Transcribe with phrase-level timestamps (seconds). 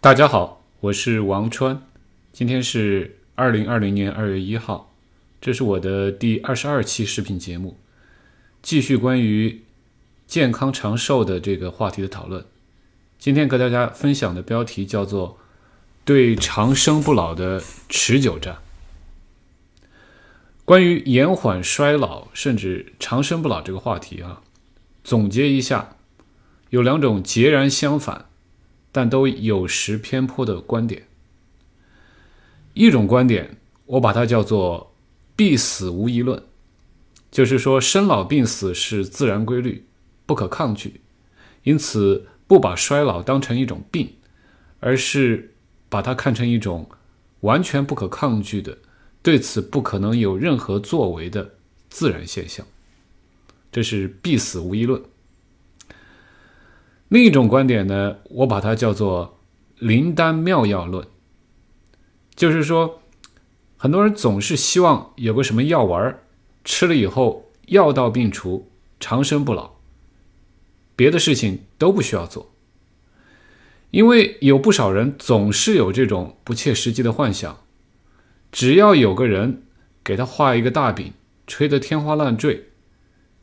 [0.00, 1.82] 大家好，我是王川，
[2.32, 4.94] 今天是二零二零年二月一号，
[5.40, 7.76] 这是我的第二十二期视频节目，
[8.62, 9.64] 继续关于
[10.24, 12.46] 健康长寿的这个话题的讨论。
[13.18, 15.36] 今天和大家分享的标题叫做
[16.06, 18.58] “对长生不老的持久战”。
[20.64, 24.42] 关于延缓衰老甚至长生不老这个话题啊，
[25.02, 25.96] 总结一下，
[26.70, 28.26] 有两种截然相反。
[28.98, 31.06] 但都有时偏颇的观点。
[32.74, 34.92] 一种观点，我把它叫做
[35.36, 36.42] “必死无疑论”，
[37.30, 39.86] 就是说生老病死是自然规律，
[40.26, 41.00] 不可抗拒，
[41.62, 44.14] 因此不把衰老当成一种病，
[44.80, 45.54] 而是
[45.88, 46.90] 把它看成一种
[47.42, 48.78] 完全不可抗拒的、
[49.22, 51.54] 对此不可能有任何作为的
[51.88, 52.66] 自然现象。
[53.70, 55.00] 这是“必死无疑论”。
[57.08, 59.38] 另一种观点呢，我把它叫做
[59.80, 61.06] “灵丹妙药论”，
[62.36, 63.00] 就是说，
[63.78, 66.18] 很多人总是希望有个什么药丸
[66.64, 69.76] 吃了以后药到病除、长生不老，
[70.94, 72.52] 别的事情都不需要做。
[73.90, 77.64] 因为有不少人总是有这种不切实际的幻想，
[78.52, 79.62] 只要有个人
[80.04, 81.14] 给他画一个大饼，
[81.46, 82.68] 吹得天花乱坠，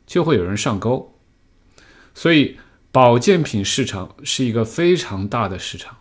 [0.06, 1.18] 就会有人上钩，
[2.14, 2.58] 所以。
[2.96, 5.98] 保健品市场是一个非常大的市场，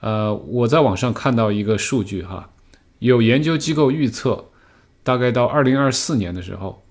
[0.00, 2.48] 呃，我在网上看到一个数据哈，
[3.00, 4.46] 有研究机构预测，
[5.02, 6.86] 大概到二零二四年的时候，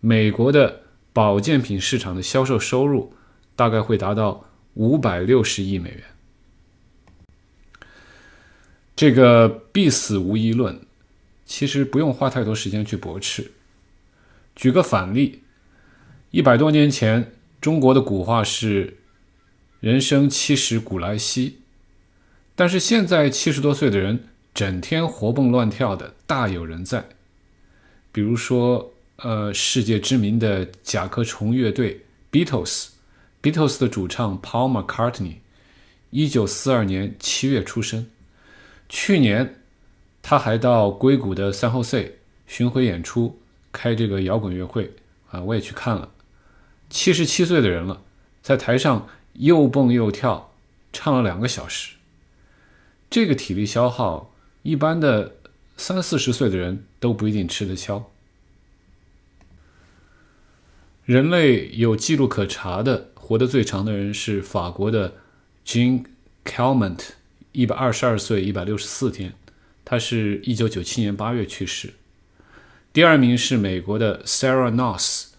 [0.00, 0.82] 美国的
[1.14, 3.14] 保健品市场的销售收入
[3.56, 4.44] 大概会达到
[4.74, 6.02] 五百六十亿美元。
[8.94, 10.78] 这个必死无疑论，
[11.46, 13.52] 其实不用花太多时间去驳斥。
[14.54, 15.44] 举个反例，
[16.30, 17.32] 一百多年前。
[17.60, 18.96] 中国的古话是
[19.80, 21.58] “人生七十古来稀”，
[22.56, 27.06] 但是现在七十多岁的人整天活蹦乱跳的大有人在。
[28.10, 32.00] 比如说，呃，世界知名的甲壳虫乐队
[32.32, 35.36] Beatles，Beatles 的主唱 Paul McCartney，
[36.08, 38.06] 一九四二年七月出生。
[38.88, 39.60] 去年
[40.22, 42.12] 他还到硅谷的 San Jose
[42.46, 43.38] 巡回演出，
[43.70, 44.90] 开这个摇滚乐会
[45.30, 46.10] 啊，我也去看了。
[46.90, 48.02] 七十七岁的人了，
[48.42, 50.52] 在台上又蹦又跳，
[50.92, 51.94] 唱了两个小时。
[53.08, 55.36] 这个体力消耗，一般的
[55.76, 58.10] 三四十岁的人都不一定吃得消。
[61.04, 65.14] 人类有记录可查的，活得最长的人是法国的
[65.64, 66.04] Jean
[66.44, 67.00] Calment，
[67.52, 69.34] 一百二十二岁一百六十四天，
[69.84, 71.94] 他是一九九七年八月去世。
[72.92, 75.29] 第二名是美国的 Sarah Noss。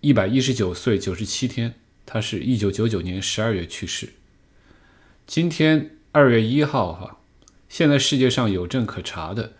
[0.00, 1.74] 一百一十九岁九十七天，
[2.06, 4.10] 他是一九九九年十二月去世。
[5.26, 7.18] 今天二月一号，哈，
[7.68, 9.54] 现在世界上有证可查的，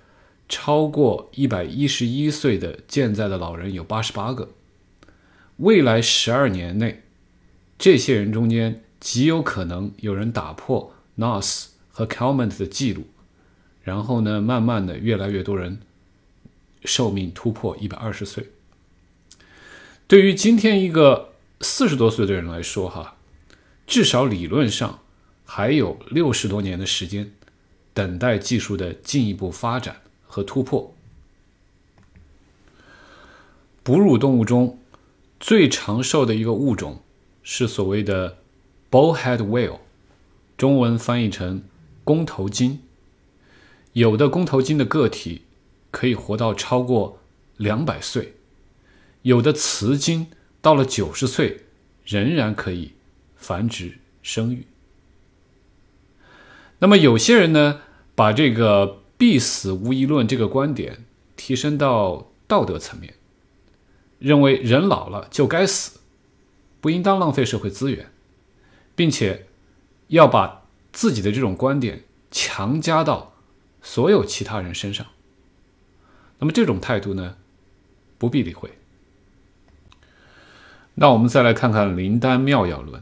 [0.48, 4.50] 超过一百一十一岁的健在的老人有八十八个。
[5.56, 7.02] 未来十二年内，
[7.76, 13.08] 这些人中间极有可能有人打破 Nos 和 Calment 的记录，
[13.82, 15.80] 然后呢，慢慢的越来越多人
[16.84, 18.46] 寿命突破一百二十岁。
[20.08, 23.16] 对于今天一个四十多岁的人来说，哈，
[23.86, 25.00] 至少理论上
[25.44, 27.30] 还有六十多年的时间
[27.92, 30.94] 等待技术的进一步发展和突破。
[33.82, 34.78] 哺乳动物中
[35.38, 37.02] 最长寿的一个物种
[37.42, 38.38] 是所谓的
[38.90, 39.80] bullhead whale，
[40.56, 41.62] 中文翻译成
[42.02, 42.80] 公头鲸。
[43.92, 45.42] 有的公头鲸的个体
[45.90, 47.20] 可以活到超过
[47.58, 48.36] 两百岁。
[49.28, 50.28] 有的雌鲸
[50.62, 51.66] 到了九十岁，
[52.02, 52.92] 仍然可以
[53.36, 54.66] 繁殖生育。
[56.78, 57.82] 那么有些人呢，
[58.14, 61.04] 把这个“必死无疑论”这个观点
[61.36, 63.12] 提升到道德层面，
[64.18, 66.00] 认为人老了就该死，
[66.80, 68.10] 不应当浪费社会资源，
[68.96, 69.46] 并且
[70.06, 73.34] 要把自己的这种观点强加到
[73.82, 75.06] 所有其他人身上。
[76.38, 77.36] 那么这种态度呢，
[78.16, 78.70] 不必理会。
[81.00, 83.00] 那我们再来看看灵丹妙药论。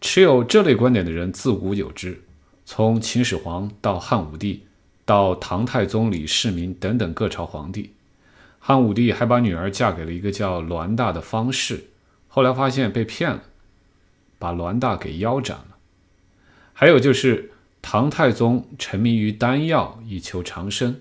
[0.00, 2.22] 持有这类观点的人自古有之，
[2.64, 4.64] 从秦始皇到汉武帝，
[5.04, 7.92] 到唐太宗李世民等等各朝皇帝。
[8.58, 11.84] 汉武帝还把女儿嫁给了一个叫栾大的方士，
[12.28, 13.42] 后来发现被骗了，
[14.38, 15.76] 把栾大给腰斩了。
[16.72, 17.52] 还有就是
[17.82, 20.96] 唐太宗沉迷于丹药以求长生。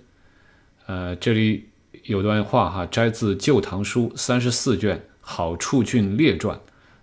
[0.88, 1.70] 呃，这里
[2.04, 4.98] 有段话哈，摘自《旧唐书》三十四卷。
[5.28, 6.56] 《好处郡列传》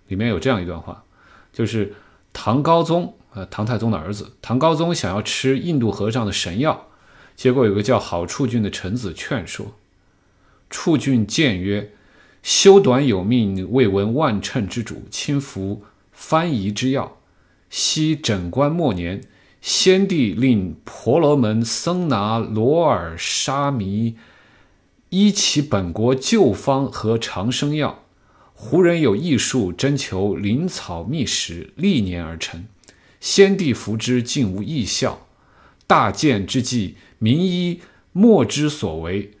[0.07, 1.03] 里面有这样一段话，
[1.51, 1.93] 就是
[2.31, 4.31] 唐高宗呃，唐太宗的儿子。
[4.41, 6.87] 唐高宗想要吃印度和尚的神药，
[7.35, 9.73] 结果有个叫好处俊的臣子劝说。
[10.69, 11.91] 处俊谏曰
[12.41, 17.17] ：“修短有命，未闻万乘之主亲服翻译之药。
[17.69, 19.21] 昔诊官末年，
[19.61, 24.15] 先帝令婆罗门僧拿罗尔沙弥
[25.09, 27.99] 依其本国旧方和长生药。”
[28.63, 32.65] 胡人有异术，征求灵草秘食，历年而成。
[33.19, 35.27] 先帝服之，竟无异效。
[35.85, 37.81] 大见之际，名医
[38.13, 39.33] 莫之所为。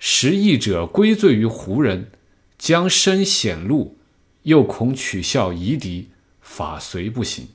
[0.00, 2.10] 食异者归罪于胡人，
[2.58, 3.96] 将身显露，
[4.42, 6.08] 又恐取笑夷狄，
[6.40, 7.46] 法随不行。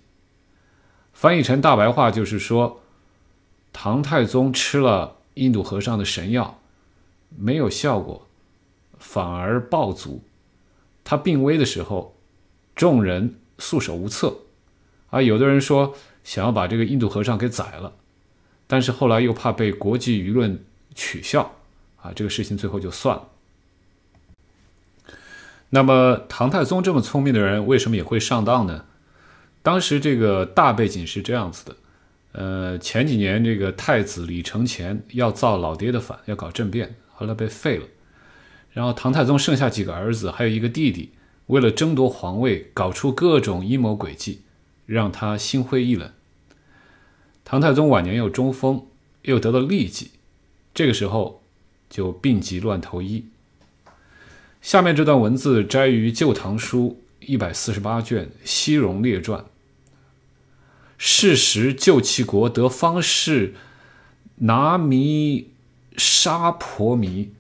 [1.11, 2.81] 翻译成大白话就是说，
[3.73, 6.61] 唐太宗吃了印度和尚的神药，
[7.37, 8.25] 没有效果，
[8.97, 10.23] 反而暴卒。
[11.03, 12.15] 他病危的时候，
[12.75, 14.37] 众人束手无策，
[15.09, 17.93] 啊，有的人说想要把这个印度和尚给宰了，
[18.67, 20.63] 但是后来又怕被国际舆论
[20.95, 21.55] 取笑，
[22.01, 23.29] 啊，这个事情最后就算了。
[25.69, 28.85] 那么唐太宗这么聪明的人，为什么也会上当呢？
[29.61, 31.75] 当时这个大背景是这样子的，
[32.33, 37.85] 呃，前几年这个太子李承乾要造老爹的反，要搞政变，后来被废了。
[38.73, 41.11] 然后唐太宗剩下几个儿子，还有一个弟弟，
[41.45, 44.41] 为了争夺皇位，搞出各种阴谋诡计，
[44.87, 46.11] 让他心灰意冷。
[47.45, 48.87] 唐太宗晚年又中风，
[49.21, 50.09] 又得了痢疾，
[50.73, 51.43] 这个时候
[51.87, 53.25] 就病急乱投医。
[54.59, 59.41] 下面这段文字摘于《旧唐书》一百四十八卷《西戎列传》。
[60.97, 63.53] 事时救其国得方士
[64.37, 65.49] 拿弥
[65.95, 67.33] 沙婆弥。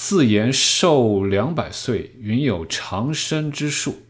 [0.00, 4.02] 自言寿两百岁，云有长生之术。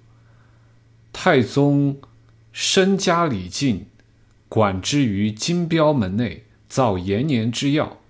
[1.14, 1.98] 太宗
[2.52, 3.86] 身家礼敬，
[4.50, 8.00] 管之于金标门内，造延年之药，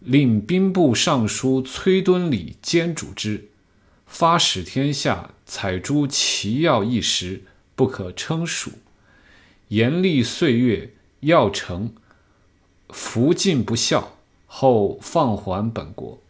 [0.00, 3.50] 令兵部尚书崔敦礼兼主之，
[4.06, 7.42] 发使天下，采诸奇药一时，
[7.76, 8.72] 不可称数。
[9.68, 11.92] 延历岁月，药成，
[12.88, 14.16] 服尽不效，
[14.46, 16.23] 后放还本国。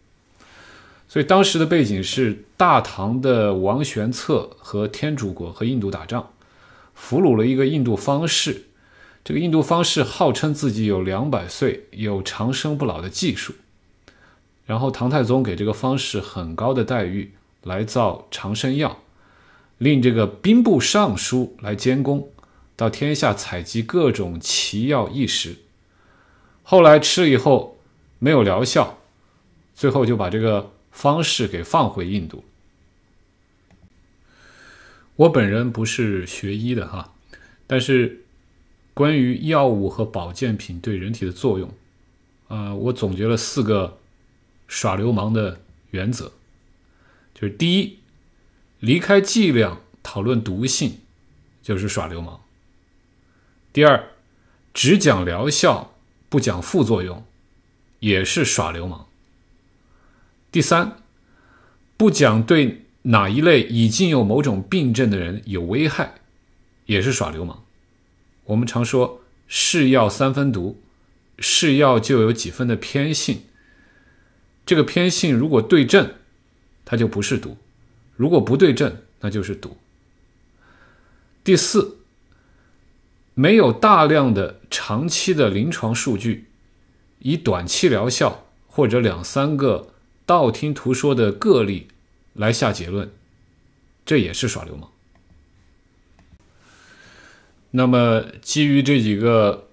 [1.15, 6.29] 所以当时的背景是大唐的王玄策和天竺国和印度打仗，
[6.93, 8.65] 俘虏了一个印度方士。
[9.23, 13.55] 这个印度方士号称自己有两百岁，有长生不老的技术。
[14.67, 17.31] 然后唐太宗给这个方士很高的待遇，
[17.63, 18.99] 来造长生药，
[19.79, 22.29] 令这个兵部尚书来监工，
[22.75, 25.59] 到天下采集各种奇药异食。
[26.65, 27.79] 后来吃了以后
[28.19, 28.99] 没有疗效，
[29.77, 30.73] 最后就把这个。
[30.95, 32.45] 方式给放回印度。
[35.17, 37.13] 我本人不是学医的哈，
[37.67, 38.25] 但是
[38.95, 41.75] 关于药物和保健品对人体的作用，
[42.49, 43.99] 呃，我总结了四个
[44.67, 45.61] 耍流氓的
[45.91, 46.33] 原则，
[47.35, 47.99] 就是第一，
[48.79, 50.99] 离开剂量讨论毒性
[51.63, 52.41] 就是耍流氓；
[53.73, 54.11] 第二，
[54.73, 55.95] 只讲疗效
[56.29, 57.25] 不讲副作用
[57.99, 59.07] 也是耍流氓。
[60.55, 60.99] 第三，
[61.97, 66.15] 不讲对哪一类已经有某种病症的人有危害，
[66.87, 67.65] 也是耍流氓。
[68.45, 70.81] 我们常说“是药三分毒”，
[71.41, 73.43] 是药就有几分的偏性。
[74.65, 76.15] 这个偏性如果对症，
[76.85, 77.57] 它就不是毒；
[78.15, 79.77] 如果不对症，那就是毒。
[81.43, 81.99] 第四，
[83.35, 86.47] 没有大量的长期的临床数据，
[87.19, 89.89] 以短期疗效或者两三个。
[90.27, 91.89] 道听途说的个例
[92.33, 93.11] 来下结论，
[94.07, 94.91] 这也是耍流氓。
[97.73, 99.69] 那么，基于这几个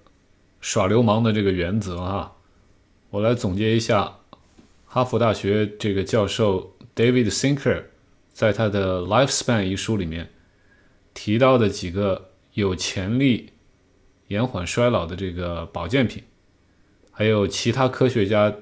[0.60, 2.32] 耍流氓的这个原则啊，
[3.10, 4.18] 我来总结一下
[4.84, 7.84] 哈佛大学这个教授 David Sinker
[8.32, 10.30] 在他的《Lifespan》一书里面
[11.14, 13.52] 提到的几个有潜力
[14.28, 16.22] 延缓衰老的这个保健品，
[17.10, 18.54] 还有其他科学家。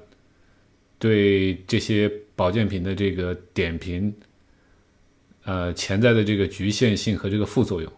[1.01, 4.13] 对这些保健品的这个点评，
[5.45, 7.91] 呃，潜在的这个局限性和这个副作用，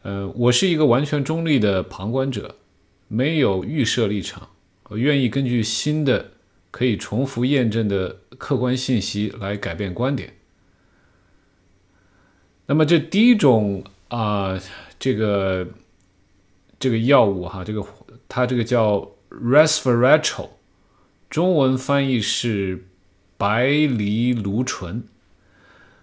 [0.00, 2.56] 呃，我是一个完全中立的旁观者，
[3.06, 4.48] 没有预设立场，
[4.84, 6.32] 我愿意根据新的
[6.70, 10.32] 可以重复验证的客观信息来改变观点。
[12.64, 14.58] 那么这第一种啊，
[14.98, 15.68] 这个
[16.78, 17.86] 这个药物哈，这个
[18.26, 20.48] 它这个叫 resveratrol。
[21.28, 22.86] 中文翻译是
[23.36, 25.02] 白藜芦醇，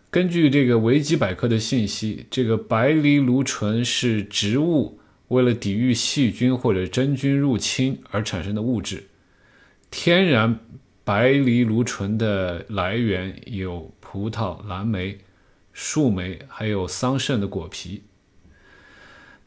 [0.09, 4.99] 根据这个维基百科的信息，这个白藜芦醇是植物
[5.29, 9.05] 为了抵御细菌或者真菌入侵而产生的物质。
[9.89, 10.59] 天然
[11.03, 15.17] 白藜芦醇的来源有葡萄、蓝莓、
[15.71, 18.03] 树莓，还有桑葚的果皮。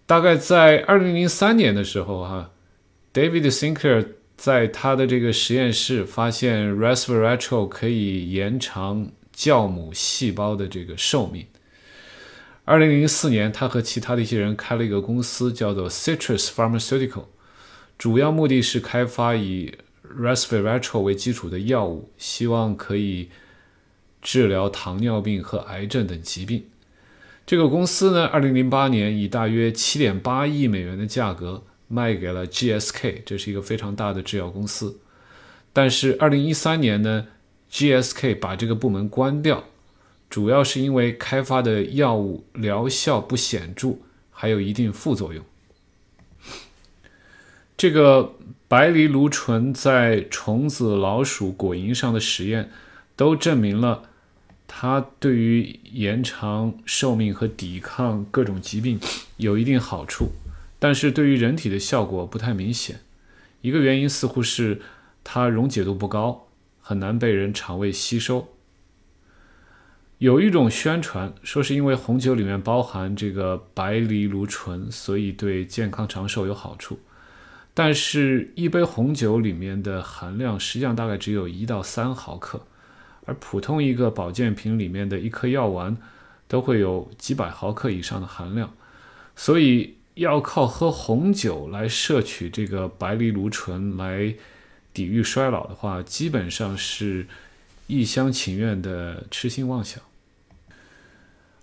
[0.06, 2.50] 大概在二零零三年的时候，哈
[3.12, 11.46] ，David Sinclair 在他的这个实验室发现 resveratrol 可以延长酵母细胞的这个寿命。
[12.64, 17.26] 二零零四年，他和其他的一些人开了一个公司，叫做 Citrus Pharmaceutical，
[17.98, 19.74] 主要目的是开发以
[20.18, 23.28] resveratrol 为基础的药物，希望可以
[24.22, 26.64] 治疗糖尿病和癌症等疾病。
[27.46, 34.98] 这个公司呢，二零零八年以大约七点八亿美元的价格卖给了 GSK，这是一个非常大的制药公司。
[35.72, 37.26] 但是二零一三年呢
[37.70, 39.64] ，GSK 把这个部门关掉，
[40.30, 43.98] 主要是因为开发的药物疗效不显著，
[44.30, 45.44] 还有一定副作用。
[47.76, 48.34] 这个
[48.68, 52.70] 白藜芦醇在虫子、老鼠、果蝇上的实验
[53.16, 54.10] 都证明了。
[54.66, 58.98] 它对于延长寿命和抵抗各种疾病
[59.36, 60.30] 有一定好处，
[60.84, 63.00] 但是对于人体的效果不太明显。
[63.62, 64.82] 一个原因似乎是
[65.24, 66.48] 它溶解度不高，
[66.82, 68.48] 很难被人肠胃吸收。
[70.18, 76.98] 有一种宣传说是因为红酒里面包含这个白藜芦醇，所以对健康长寿有好处。
[77.72, 82.60] 但是，一杯红酒里面的含量实际上大概只有一到三毫克。
[83.24, 85.96] 而普通一个保健品里面的一颗药丸，
[86.46, 88.74] 都会有几百毫克以上的含量，
[89.34, 94.34] 所以要靠喝红酒来摄取这个白藜芦醇来
[94.92, 97.26] 抵御衰老的话，基本上是
[97.86, 100.02] 一厢情愿的痴心妄想。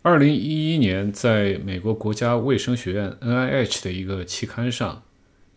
[0.02, 5.04] 二零一一年，在美国国家卫生学院 （NIH） 的一个期刊上，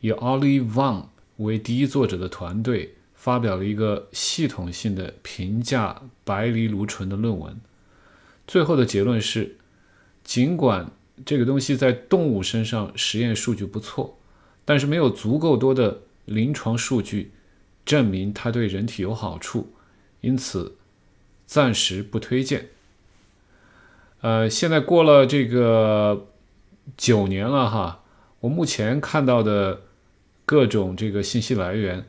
[0.01, 1.07] 以 Ollie Wang
[1.39, 2.95] 为第一作者的团队。
[3.15, 7.59] 发表了一个系统性的评价白藜芦醇的论文，
[8.47, 9.57] 最后的结论是，
[10.23, 10.91] 尽管
[11.25, 14.19] 这个东西在动物身上实验数据不错，
[14.65, 17.33] 但是没有足够多的临床数据
[17.85, 19.73] 证明它对人体有好处，
[20.21, 20.77] 因此
[21.47, 22.69] 暂时不推荐。
[24.21, 26.29] 呃，现在过了这个
[26.97, 28.03] 九年了哈，
[28.41, 29.83] 我目前看到的
[30.45, 32.07] 各种这个信息来源。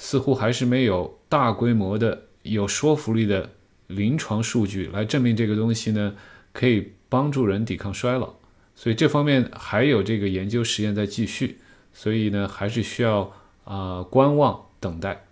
[0.00, 3.50] 似乎还是没有大规模的、有说服力的
[3.88, 6.14] 临床数据来证明这个东西呢
[6.52, 8.34] 可以帮助人抵抗衰老，
[8.80, 11.58] 所以这方面还有这个研究实验在继续，
[11.92, 13.32] 所以呢还是需要
[13.64, 15.24] 啊观望等待。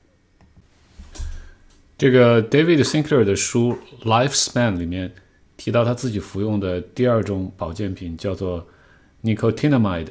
[1.97, 5.15] 这个 David Sinclair 的书《Lifespan》里面
[5.57, 8.67] 提到他自己服用的第二种保健品叫做
[9.23, 10.09] Nicotinamide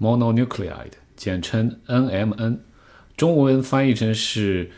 [0.00, 2.60] mononucleide，简称 NMN。
[3.18, 4.70] 中文翻译成是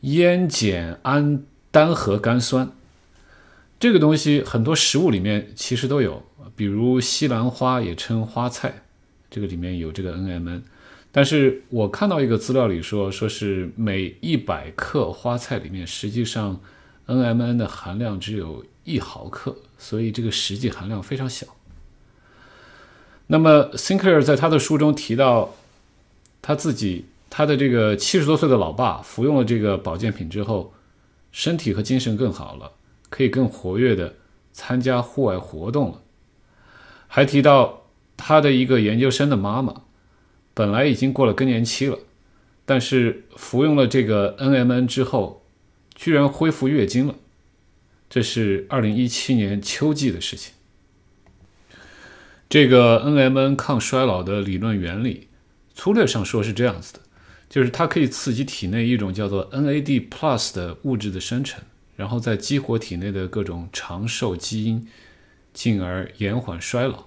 [0.00, 2.72] 烟碱胺单核苷酸，
[3.78, 6.22] 这个东西很多食物里面其实都有，
[6.54, 8.82] 比如西兰花也称花菜，
[9.30, 10.62] 这个里面有这个 NMN。
[11.12, 16.60] 但是我看到一个资料里说，说是每一百克花菜里面，实际上
[17.06, 21.46] NMN 的含量只有一毫克，所以这个实际含量非常小。
[23.26, 25.54] 那么 Sinclair 在他的书中提到
[26.40, 27.06] 他自己。
[27.28, 30.72] 他的这个七十多岁的老爸服用了这个保健品之后，
[31.32, 32.72] 身体和精神更好了，
[33.16, 34.16] 可以更活跃的
[34.52, 36.02] 参加户外活动了。
[37.08, 39.84] 还提到他的一个研究生的妈妈，
[40.52, 41.98] 本来已经过了更年期了，
[42.66, 45.46] 但是服用了这个 NMN 之后，
[45.94, 47.14] 居然恢复月经了。
[48.10, 50.52] 这是二零一七年秋季的事情。
[52.50, 55.28] 这个 NMN 抗衰老的理论原理，
[55.74, 57.00] 粗略上说是这样子的。
[57.48, 61.62] 就是它可以刺激体内一种叫做 NAD Plus 的物质的生成，
[61.96, 64.86] 然后再激活体内的各种长寿基因，
[65.52, 67.04] 进而延缓衰老。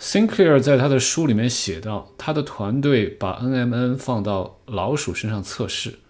[0.00, 6.00] Sinclair 在他的书里面写到，他的团队把 NMN 放到老鼠身上测试。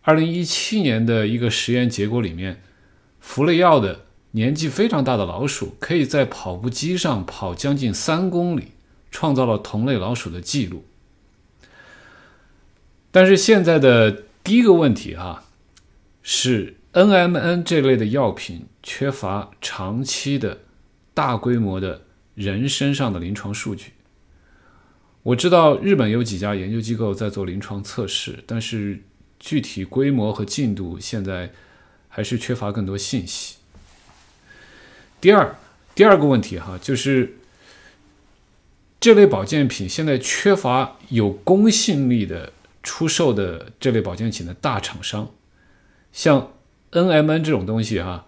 [0.00, 2.62] 二零一七年的一个实验结果里面，
[3.20, 8.72] 服了药的年纪非常大的老鼠可以在跑步机上跑将近三公里，
[9.10, 10.84] 创造了同类老鼠的记录。
[13.10, 15.43] 但是现在的第一个问题哈，
[16.26, 20.60] 是 NMN 这类的药品缺乏长期的、
[21.12, 23.92] 大规模的人身上的临床数据。
[25.22, 29.02] 我知道日本有几家研究机构在做临床测试，但是
[29.38, 31.52] 具体规模和进度现在
[32.08, 33.56] 还是缺乏更多信息。
[35.20, 35.56] 第二，
[35.94, 37.36] 第二个问题哈，就是
[38.98, 42.52] 这类保健品现在缺乏有公信力的
[42.82, 45.30] 出售的这类保健品的大厂商，
[46.14, 46.52] 像
[46.92, 48.26] NMN 这种东西哈，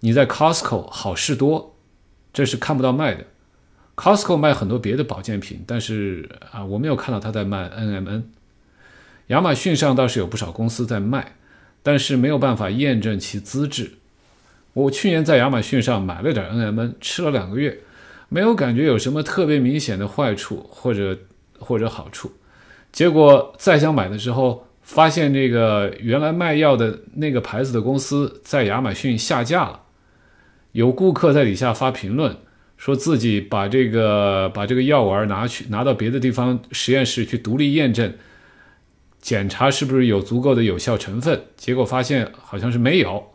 [0.00, 1.76] 你在 Costco、好事多
[2.32, 3.26] 这是看不到卖的。
[3.94, 8.22] Costco 卖很多别的保健品，但是啊，我没有看到他在卖 NMN。
[9.26, 11.36] 亚马逊上倒是有不少公司在卖，
[11.82, 13.98] 但是没有办法验证其资质。
[14.72, 17.80] 我去年在亚马逊上买了点 NMN，吃了两个月，
[18.30, 21.18] 没有感觉有什么特别明显的坏处或者
[21.58, 22.32] 或者好处。
[22.90, 29.82] 结果再想买的时候，发现这个原来卖药的那个牌子的公司在亚马逊下架了。
[30.72, 32.34] 有顾客在底下发评论。
[32.78, 38.14] 说自己把这个把这个药丸拿去拿到别的地方实验室去独立验证，
[39.20, 43.32] 检查是不是有足够的有效成分，结果发现好像是没有。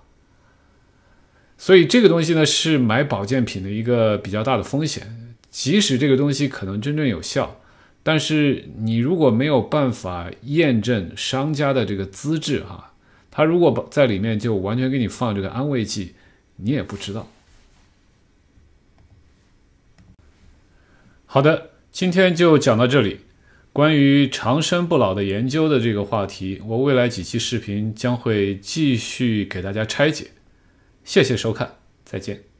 [1.57, 5.35] 所以这个东西呢是买保健品的一个比较大的风险。
[5.51, 7.59] 即使这个东西可能真正有效，
[8.03, 12.93] 但是你如果没有办法验证商家的这个资质哈，
[13.31, 16.13] 他如果在里面就完全给你放这个安慰剂，
[16.57, 17.27] 你也不知道。
[21.25, 23.21] 好的，今天就讲到这里。
[23.71, 30.27] 关于长生不老的研究的这个话题，我未来几期视频将会继续给大家拆解。
[31.03, 32.52] 谢谢收看，再见。